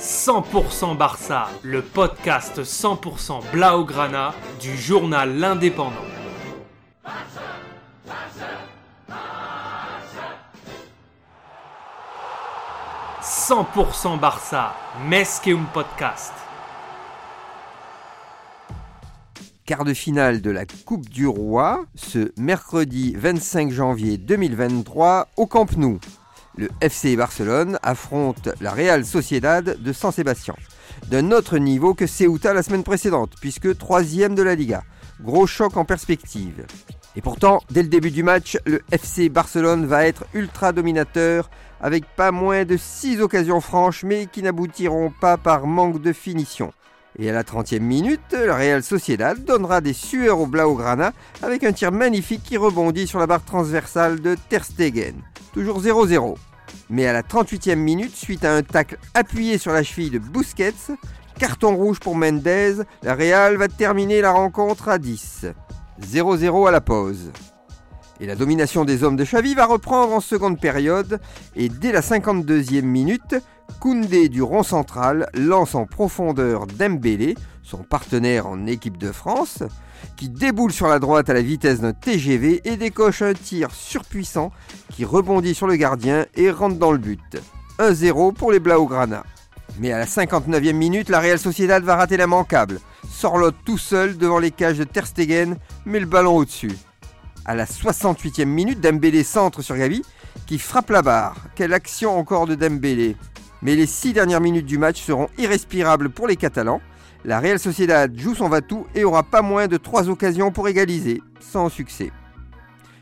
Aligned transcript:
100% 0.00 0.96
Barça, 0.96 1.50
le 1.62 1.82
podcast 1.82 2.62
100% 2.62 3.42
Blaugrana 3.52 4.32
du 4.58 4.74
journal 4.74 5.36
L'Indépendant. 5.36 5.90
«100% 13.22 14.18
Barça, 14.18 14.74
Mesqueum 15.06 15.66
Podcast. 15.74 16.32
Quart 19.66 19.84
de 19.84 19.92
finale 19.92 20.40
de 20.40 20.50
la 20.50 20.64
Coupe 20.86 21.10
du 21.10 21.26
Roi, 21.26 21.84
ce 21.94 22.32
mercredi 22.38 23.14
25 23.18 23.70
janvier 23.70 24.16
2023 24.16 25.28
au 25.36 25.46
Camp 25.46 25.76
Nou 25.76 26.00
le 26.60 26.68
FC 26.82 27.16
Barcelone 27.16 27.78
affronte 27.82 28.50
la 28.60 28.72
Real 28.72 29.06
Sociedad 29.06 29.64
de 29.64 29.92
San 29.94 30.12
Sebastian. 30.12 30.54
D'un 31.08 31.32
autre 31.32 31.56
niveau 31.56 31.94
que 31.94 32.06
Ceuta 32.06 32.52
la 32.52 32.62
semaine 32.62 32.84
précédente, 32.84 33.32
puisque 33.40 33.78
troisième 33.78 34.34
de 34.34 34.42
la 34.42 34.54
Liga. 34.54 34.82
Gros 35.22 35.46
choc 35.46 35.78
en 35.78 35.86
perspective. 35.86 36.66
Et 37.16 37.22
pourtant, 37.22 37.62
dès 37.70 37.82
le 37.82 37.88
début 37.88 38.10
du 38.10 38.22
match, 38.22 38.58
le 38.66 38.82
FC 38.92 39.30
Barcelone 39.30 39.86
va 39.86 40.06
être 40.06 40.26
ultra 40.34 40.72
dominateur 40.72 41.48
avec 41.80 42.04
pas 42.14 42.30
moins 42.30 42.66
de 42.66 42.76
6 42.76 43.22
occasions 43.22 43.62
franches 43.62 44.04
mais 44.04 44.26
qui 44.26 44.42
n'aboutiront 44.42 45.10
pas 45.18 45.38
par 45.38 45.66
manque 45.66 46.02
de 46.02 46.12
finition. 46.12 46.74
Et 47.18 47.30
à 47.30 47.32
la 47.32 47.42
30e 47.42 47.80
minute, 47.80 48.20
la 48.32 48.54
Real 48.54 48.82
Sociedad 48.82 49.42
donnera 49.42 49.80
des 49.80 49.94
sueurs 49.94 50.38
au 50.38 50.46
Blaugrana 50.46 51.12
avec 51.42 51.64
un 51.64 51.72
tir 51.72 51.90
magnifique 51.90 52.42
qui 52.44 52.58
rebondit 52.58 53.06
sur 53.06 53.18
la 53.18 53.26
barre 53.26 53.44
transversale 53.44 54.20
de 54.20 54.36
Ter 54.50 54.62
Stegen. 54.62 55.14
Toujours 55.52 55.82
0-0. 55.82 56.36
Mais 56.90 57.06
à 57.06 57.12
la 57.12 57.22
38e 57.22 57.76
minute, 57.76 58.16
suite 58.16 58.44
à 58.44 58.52
un 58.52 58.62
tacle 58.62 58.98
appuyé 59.14 59.58
sur 59.58 59.72
la 59.72 59.84
cheville 59.84 60.10
de 60.10 60.18
Busquets, 60.18 60.74
carton 61.38 61.76
rouge 61.76 62.00
pour 62.00 62.16
Mendez, 62.16 62.78
la 63.04 63.14
Real 63.14 63.56
va 63.56 63.68
terminer 63.68 64.20
la 64.20 64.32
rencontre 64.32 64.88
à 64.88 64.98
10. 64.98 65.46
0-0 66.02 66.68
à 66.68 66.72
la 66.72 66.80
pause. 66.80 67.30
Et 68.18 68.26
la 68.26 68.34
domination 68.34 68.84
des 68.84 69.04
hommes 69.04 69.14
de 69.14 69.24
Xavi 69.24 69.54
va 69.54 69.66
reprendre 69.66 70.12
en 70.12 70.20
seconde 70.20 70.60
période 70.60 71.20
et 71.54 71.68
dès 71.68 71.92
la 71.92 72.00
52e 72.00 72.82
minute, 72.82 73.36
Koundé 73.78 74.28
du 74.28 74.42
rond 74.42 74.62
central 74.62 75.28
lance 75.34 75.74
en 75.74 75.86
profondeur 75.86 76.66
Dembélé, 76.66 77.36
son 77.62 77.78
partenaire 77.78 78.46
en 78.46 78.66
équipe 78.66 78.98
de 78.98 79.12
France, 79.12 79.62
qui 80.16 80.28
déboule 80.28 80.72
sur 80.72 80.88
la 80.88 80.98
droite 80.98 81.30
à 81.30 81.34
la 81.34 81.42
vitesse 81.42 81.80
d'un 81.80 81.92
TGV 81.92 82.62
et 82.64 82.76
décoche 82.76 83.22
un 83.22 83.34
tir 83.34 83.70
surpuissant 83.70 84.50
qui 84.90 85.04
rebondit 85.04 85.54
sur 85.54 85.66
le 85.66 85.76
gardien 85.76 86.26
et 86.34 86.50
rentre 86.50 86.76
dans 86.76 86.92
le 86.92 86.98
but. 86.98 87.40
1-0 87.78 88.34
pour 88.34 88.52
les 88.52 88.60
Blaugrana. 88.60 89.24
Mais 89.78 89.92
à 89.92 89.98
la 89.98 90.06
59e 90.06 90.72
minute, 90.72 91.08
la 91.08 91.20
Real 91.20 91.38
Sociedad 91.38 91.82
va 91.82 91.96
rater 91.96 92.16
l'immanquable. 92.16 92.80
Sorlotte 93.08 93.56
tout 93.64 93.78
seul 93.78 94.18
devant 94.18 94.38
les 94.38 94.50
cages 94.50 94.78
de 94.78 94.84
Ter 94.84 95.06
Stegen, 95.06 95.56
met 95.86 96.00
le 96.00 96.06
ballon 96.06 96.36
au-dessus. 96.36 96.76
À 97.44 97.54
la 97.54 97.64
68e 97.64 98.44
minute, 98.44 98.80
Dembélé 98.80 99.24
centre 99.24 99.62
sur 99.62 99.76
Gavi, 99.76 100.02
qui 100.46 100.58
frappe 100.58 100.90
la 100.90 101.02
barre. 101.02 101.36
Quelle 101.54 101.72
action 101.72 102.18
encore 102.18 102.46
de 102.46 102.54
Dembélé 102.54 103.16
Mais 103.62 103.76
les 103.76 103.86
6 103.86 104.12
dernières 104.12 104.40
minutes 104.40 104.66
du 104.66 104.78
match 104.78 105.02
seront 105.02 105.28
irrespirables 105.38 106.10
pour 106.10 106.26
les 106.26 106.36
Catalans. 106.36 106.80
La 107.24 107.40
Real 107.40 107.58
Sociedad 107.58 108.16
joue 108.16 108.34
son 108.34 108.48
va-tout 108.48 108.86
et 108.94 109.04
aura 109.04 109.22
pas 109.22 109.42
moins 109.42 109.68
de 109.68 109.76
3 109.76 110.08
occasions 110.08 110.50
pour 110.50 110.68
égaliser, 110.68 111.20
sans 111.40 111.68
succès. 111.68 112.10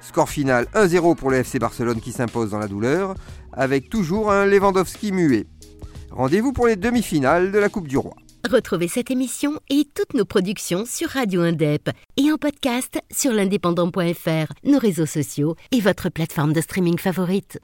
Score 0.00 0.28
final 0.28 0.66
1-0 0.74 1.16
pour 1.16 1.30
le 1.30 1.38
FC 1.38 1.58
Barcelone 1.58 2.00
qui 2.00 2.12
s'impose 2.12 2.50
dans 2.50 2.58
la 2.58 2.68
douleur, 2.68 3.14
avec 3.52 3.88
toujours 3.88 4.32
un 4.32 4.46
Lewandowski 4.46 5.12
muet. 5.12 5.46
Rendez-vous 6.10 6.52
pour 6.52 6.66
les 6.66 6.76
demi-finales 6.76 7.52
de 7.52 7.58
la 7.58 7.68
Coupe 7.68 7.88
du 7.88 7.96
Roi. 7.96 8.14
Retrouvez 8.50 8.88
cette 8.88 9.10
émission 9.10 9.60
et 9.70 9.86
toutes 9.94 10.14
nos 10.14 10.24
productions 10.24 10.84
sur 10.84 11.08
Radio 11.10 11.42
Indep 11.42 11.90
et 12.16 12.32
en 12.32 12.36
podcast 12.36 12.98
sur 13.10 13.32
l'indépendant.fr, 13.32 14.52
nos 14.64 14.78
réseaux 14.78 15.06
sociaux 15.06 15.54
et 15.70 15.80
votre 15.80 16.08
plateforme 16.10 16.52
de 16.52 16.60
streaming 16.60 16.98
favorite. 16.98 17.60